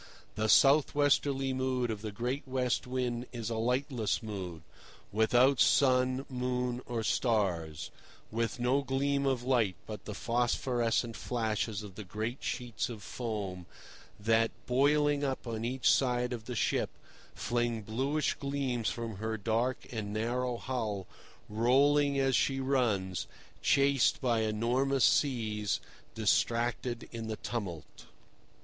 [0.33, 4.63] The south westerly mood of the great West Wind is a lightless mood,
[5.11, 7.91] without sun, moon, or stars,
[8.31, 13.67] with no gleam of light but the phosphorescent flashes of the great sheets of foam
[14.19, 16.89] that, boiling up on each side of the ship,
[17.35, 21.05] fling bluish gleams upon her dark and narrow hull,
[21.47, 23.27] rolling as she runs,
[23.61, 25.79] chased by enormous seas,
[26.15, 28.07] distracted in the tumult.